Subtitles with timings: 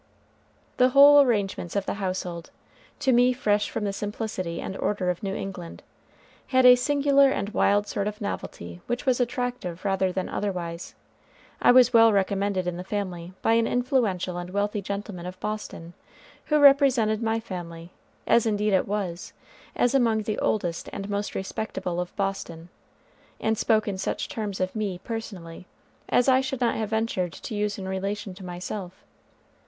[0.77, 2.49] The whole arrangements of the household,
[3.01, 5.83] to me fresh from the simplicity and order of New England,
[6.47, 10.95] had a singular and wild sort of novelty which was attractive rather than otherwise.
[11.61, 15.93] I was well recommended in the family by an influential and wealthy gentleman of Boston,
[16.45, 17.91] who represented my family,
[18.25, 19.33] as indeed it was,
[19.75, 22.69] as among the oldest and most respectable of Boston,
[23.39, 25.67] and spoke in such terms of me, personally,
[26.09, 29.03] as I should not have ventured to use in relation to myself.